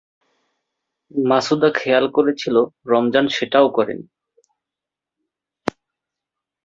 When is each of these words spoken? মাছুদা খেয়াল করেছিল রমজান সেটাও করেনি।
মাছুদা 1.11 1.69
খেয়াল 1.75 2.05
করেছিল 2.15 2.55
রমজান 2.85 3.25
সেটাও 3.35 3.67
করেনি। 3.69 4.05